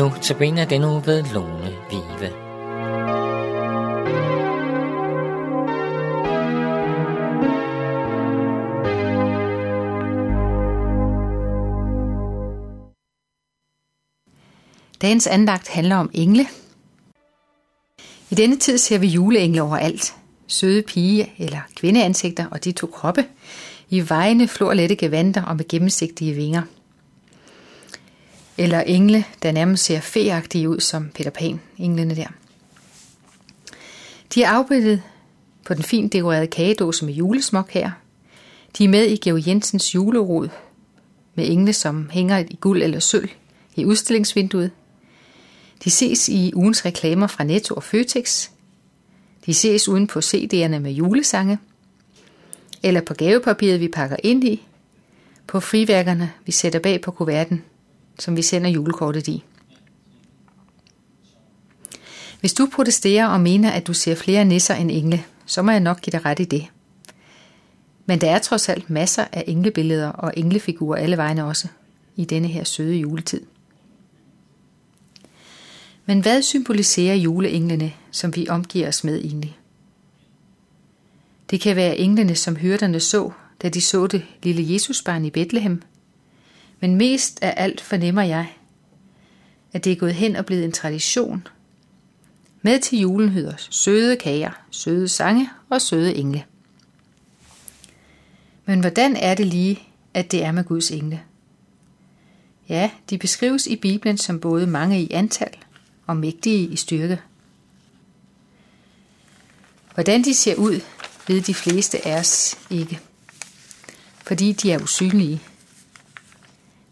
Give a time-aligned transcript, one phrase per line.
[0.00, 2.30] Nu tabiner den uge ved Lone Vive.
[15.02, 16.46] Dagens andagt handler om engle.
[18.30, 20.14] I denne tid ser vi juleengle overalt.
[20.46, 23.24] Søde pige- eller kvindeansigter og de to kroppe
[23.88, 26.62] i vejene florlette gevanter og med gennemsigtige vinger.
[28.60, 32.26] Eller engle, der nærmest ser feagtige ud som Peter Pan, englene der.
[34.34, 35.02] De er afbildet
[35.64, 37.90] på den fint dekorerede kagedåse med julesmok her.
[38.78, 40.48] De er med i Georg Jensens julerod
[41.34, 43.28] med engle, som hænger i guld eller sølv
[43.76, 44.70] i udstillingsvinduet.
[45.84, 48.48] De ses i ugens reklamer fra Netto og Føtex.
[49.46, 51.58] De ses uden på CD'erne med julesange.
[52.82, 54.66] Eller på gavepapiret, vi pakker ind i.
[55.46, 57.64] På friværkerne, vi sætter bag på kuverten,
[58.20, 59.44] som vi sender julekortet i.
[62.40, 65.80] Hvis du protesterer og mener, at du ser flere nisser end engle, så må jeg
[65.80, 66.66] nok give dig ret i det.
[68.06, 71.68] Men der er trods alt masser af englebilleder og englefigurer alle vegne også
[72.16, 73.40] i denne her søde juletid.
[76.06, 79.58] Men hvad symboliserer juleenglene, som vi omgiver os med egentlig?
[81.50, 83.30] Det kan være englene, som hyrderne så,
[83.62, 85.82] da de så det lille Jesusbarn i Bethlehem.
[86.80, 88.46] Men mest af alt fornemmer jeg,
[89.72, 91.46] at det er gået hen og blevet en tradition.
[92.62, 96.44] Med til julen hyder søde kager, søde sange og søde engle.
[98.64, 99.82] Men hvordan er det lige,
[100.14, 101.22] at det er med Guds engle?
[102.68, 105.56] Ja, de beskrives i Bibelen som både mange i antal
[106.06, 107.20] og mægtige i styrke.
[109.94, 110.80] Hvordan de ser ud,
[111.28, 113.00] ved de fleste af os ikke,
[114.26, 115.40] fordi de er usynlige.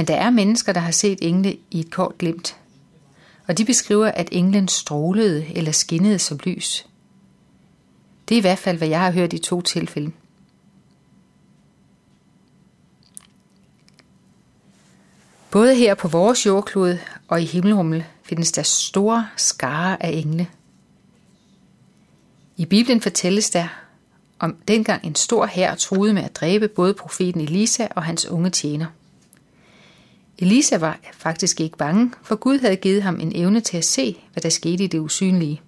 [0.00, 2.56] Men der er mennesker, der har set engle i et kort glimt,
[3.48, 6.86] og de beskriver, at englen strålede eller skinnede som lys.
[8.28, 10.12] Det er i hvert fald, hvad jeg har hørt i to tilfælde.
[15.50, 20.46] Både her på vores jordklode og i himmelrummet findes der store skare af engle.
[22.56, 23.68] I Bibelen fortælles der
[24.38, 28.50] om dengang en stor hær truede med at dræbe både profeten Elisa og hans unge
[28.50, 28.86] tjener.
[30.40, 34.16] Elisa var faktisk ikke bange, for Gud havde givet ham en evne til at se,
[34.32, 35.62] hvad der skete i det usynlige.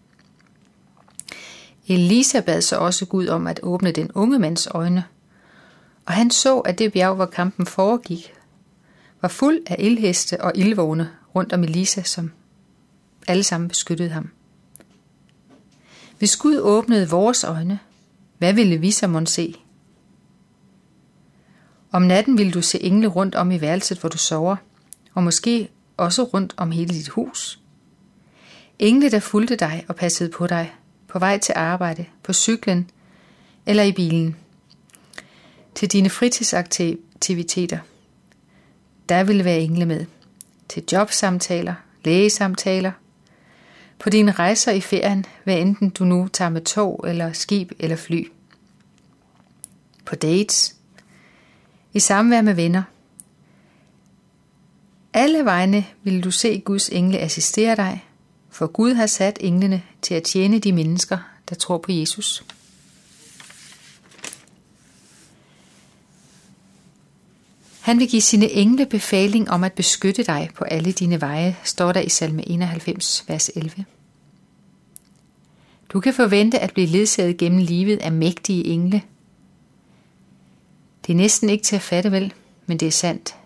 [1.89, 5.05] Elisa bad så også Gud om at åbne den unge mands øjne,
[6.07, 8.33] og han så, at det bjerg, hvor kampen foregik,
[9.21, 12.33] var fuld af ildheste og ildvogne rundt om Elisa, som
[13.29, 14.31] alle sammen beskyttede ham.
[16.19, 17.79] Hvis Gud åbnede vores øjne,
[18.39, 19.62] hvad ville vi så måtte se?
[21.93, 24.57] Om natten ville du se engle rundt om i værelset, hvor du sover,
[25.15, 27.61] og måske også rundt om hele dit hus.
[28.79, 30.73] Engle, der fulgte dig og passede på dig,
[31.09, 32.91] på vej til arbejde, på cyklen
[33.67, 34.37] eller i bilen.
[35.75, 37.79] Til dine fritidsaktiviteter.
[39.09, 40.07] Der ville være engle med.
[40.69, 41.75] Til jobsamtaler,
[42.05, 42.93] lægesamtaler,
[43.99, 47.97] på dine rejser i ferien, hvad enten du nu tager med tog eller skib eller
[47.97, 48.29] fly.
[50.05, 50.77] På dates.
[51.95, 52.83] I samvær med venner.
[55.13, 58.05] Alle vegne vil du se Guds engle assistere dig,
[58.51, 62.45] for Gud har sat englene til at tjene de mennesker, der tror på Jesus.
[67.81, 71.93] Han vil give sine engle befaling om at beskytte dig på alle dine veje, står
[71.93, 73.85] der i salme 91, vers 11.
[75.93, 79.03] Du kan forvente at blive ledsaget gennem livet af mægtige engle.
[81.07, 82.33] Det er næsten ikke til at fatte vel,
[82.67, 83.37] men det er sandt.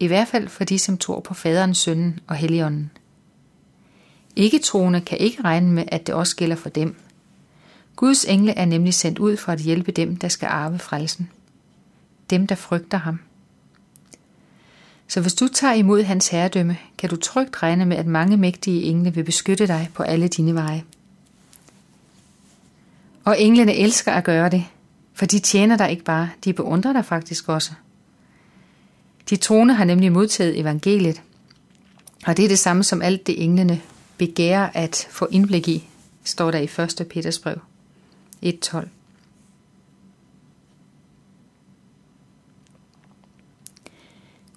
[0.00, 2.90] I hvert fald for de, som tror på faderen, sønnen og helligånden.
[4.36, 6.96] Ikke troende kan ikke regne med, at det også gælder for dem.
[7.96, 11.30] Guds engle er nemlig sendt ud for at hjælpe dem, der skal arve frelsen.
[12.30, 13.20] Dem, der frygter ham.
[15.08, 18.82] Så hvis du tager imod hans herredømme, kan du trygt regne med, at mange mægtige
[18.82, 20.84] engle vil beskytte dig på alle dine veje.
[23.24, 24.64] Og englene elsker at gøre det,
[25.14, 27.72] for de tjener dig ikke bare, de beundrer dig faktisk også.
[29.30, 31.22] De troende har nemlig modtaget evangeliet,
[32.26, 33.80] og det er det samme som alt det englene
[34.18, 35.88] begærer at få indblik i,
[36.24, 37.08] står der i 1.
[37.08, 37.56] Peters brev
[38.46, 38.88] 1.12.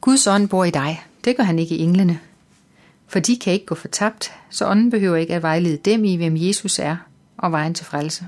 [0.01, 1.03] Guds ånd bor i dig.
[1.25, 2.19] Det gør han ikke i englene.
[3.07, 6.35] For de kan ikke gå fortabt, så ånden behøver ikke at vejlede dem i, hvem
[6.37, 6.97] Jesus er
[7.37, 8.25] og vejen til frelse.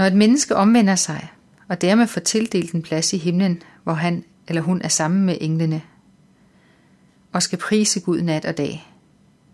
[0.00, 1.32] Når et menneske omvender sig,
[1.68, 5.38] og dermed får tildelt en plads i himlen, hvor han eller hun er sammen med
[5.40, 5.82] englene,
[7.32, 8.92] og skal prise Gud nat og dag.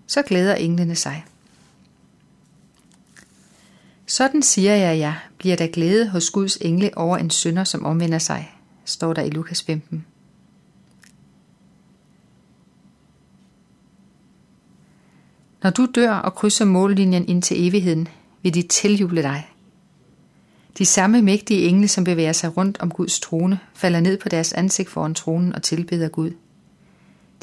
[0.07, 1.25] Så glæder englene sig.
[4.07, 8.19] Sådan siger jeg jer, bliver der glæde hos Guds engle over en synder, som omvender
[8.19, 8.51] sig,
[8.85, 10.07] står der i Lukas 15.
[15.63, 18.09] Når du dør og krydser mållinjen ind til evigheden,
[18.43, 19.56] vil de tiljuble dig.
[20.78, 24.52] De samme mægtige engle, som bevæger sig rundt om Guds trone, falder ned på deres
[24.52, 26.31] ansigt foran tronen og tilbeder Gud.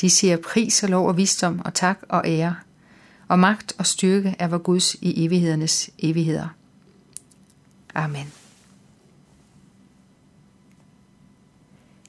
[0.02, 2.56] De siger pris og lov og visdom og tak og ære,
[3.28, 6.48] og magt og styrke er vor Guds i evighedernes evigheder.
[7.96, 8.32] Amen.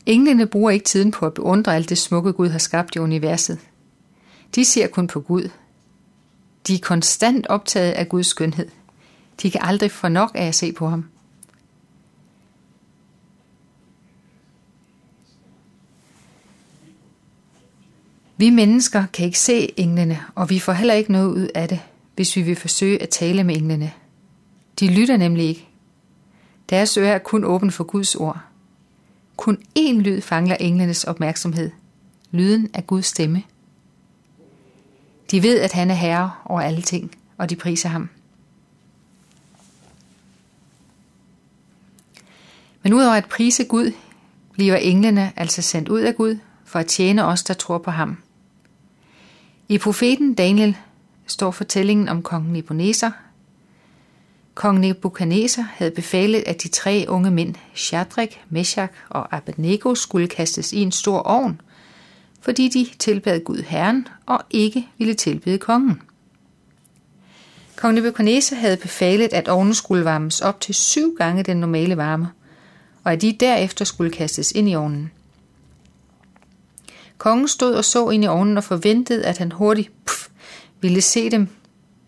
[0.06, 3.58] Englene bruger ikke tiden på at beundre alt det smukke Gud har skabt i universet.
[4.54, 5.50] De ser kun på Gud.
[6.66, 8.68] De er konstant optaget af Guds skønhed.
[9.42, 11.04] De kan aldrig få nok af at se på ham.
[18.36, 21.80] Vi mennesker kan ikke se englene, og vi får heller ikke noget ud af det,
[22.14, 23.92] hvis vi vil forsøge at tale med englene.
[24.80, 25.68] De lytter nemlig ikke.
[26.70, 28.40] Deres øre er kun åben for Guds ord.
[29.36, 31.70] Kun én lyd fanger englenes opmærksomhed.
[32.30, 33.42] Lyden af Guds stemme.
[35.30, 38.08] De ved, at han er herre over alle ting, og de priser ham.
[42.82, 43.92] Men udover at prise Gud,
[44.52, 48.16] bliver englene altså sendt ud af Gud for at tjene os, der tror på ham.
[49.68, 50.76] I profeten Daniel
[51.26, 53.20] står fortællingen om kongen Nebuchadnezzar.
[54.54, 60.72] Kong Nebuchadnezzar havde befalet, at de tre unge mænd, Shadrach, Meshach og Abednego, skulle kastes
[60.72, 61.60] i en stor ovn,
[62.40, 66.02] fordi de tilbad Gud Herren og ikke ville tilbede kongen.
[67.76, 72.28] Kong Nebuchadnezzar havde befalet, at ovnen skulle varmes op til syv gange den normale varme,
[73.04, 75.10] og at de derefter skulle kastes ind i ovnen.
[77.18, 80.28] Kongen stod og så ind i ovnen og forventede, at han hurtigt puff,
[80.80, 81.48] ville se dem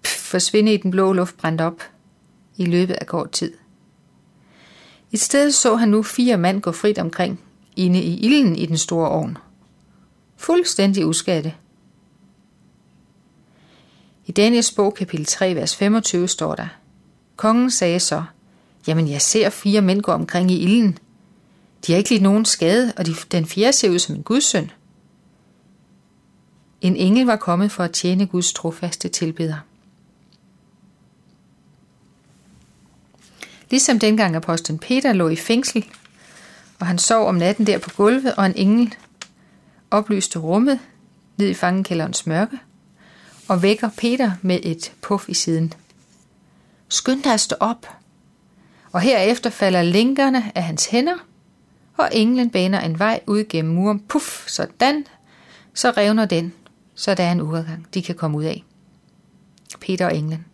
[0.03, 1.83] puff, forsvinde i den blå luft brændt op
[2.57, 3.53] i løbet af kort tid.
[5.11, 7.41] I stedet så han nu fire mand gå frit omkring
[7.77, 9.39] inde i ilden i den store ovn.
[10.37, 11.55] Fuldstændig uskatte.
[14.27, 16.67] I Daniels bog kapitel 3, vers 25 står der,
[17.37, 18.23] Kongen sagde så,
[18.87, 20.99] Jamen jeg ser fire mænd gå omkring i ilden.
[21.87, 24.71] De har ikke lidt nogen skade, og de, den fjerde ser ud som en gudsøn.
[26.81, 29.57] En engel var kommet for at tjene Guds trofaste tilbeder.
[33.71, 35.87] Ligesom dengang apostlen Peter lå i fængsel,
[36.81, 38.95] og han sov om natten der på gulvet, og en engel
[39.91, 40.81] oplyste rummet
[41.37, 42.59] ned i fangekælderens mørke,
[43.49, 45.73] og vækker Peter med et puff i siden.
[46.89, 47.89] Skynd dig at stå op,
[48.93, 51.17] og herefter falder linkerne af hans hænder,
[51.97, 54.01] og englen baner en vej ud gennem muren.
[54.01, 55.07] Puff, sådan,
[55.75, 56.53] så revner den,
[56.97, 58.65] så der er en udgang, de kan komme ud af.
[59.81, 60.45] Peter og englen.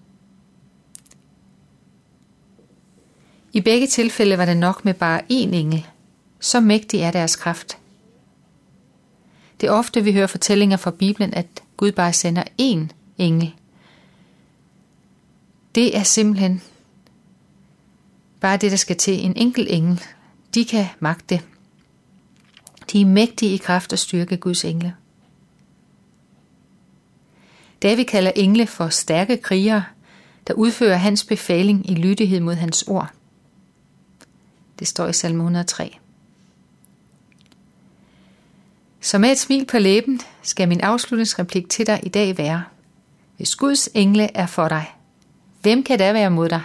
[3.52, 5.86] I begge tilfælde var det nok med bare én engel.
[6.40, 7.78] Så mægtig er deres kraft.
[9.60, 11.46] Det er ofte, vi hører fortællinger fra Bibelen, at
[11.76, 13.54] Gud bare sender én engel.
[15.74, 16.62] Det er simpelthen
[18.40, 19.24] bare det, der skal til.
[19.24, 20.00] En enkelt engel.
[20.54, 21.40] De kan magte.
[22.92, 24.94] De er mægtige i kraft og styrke Guds engle.
[27.82, 29.84] David kalder engle for stærke krigere,
[30.46, 33.12] der udfører hans befaling i lydighed mod hans ord.
[34.78, 35.98] Det står i salme 103.
[39.00, 42.64] Så med et smil på læben skal min afslutningsreplik til dig i dag være,
[43.36, 44.94] hvis Guds engle er for dig,
[45.62, 46.62] hvem kan da være mod dig?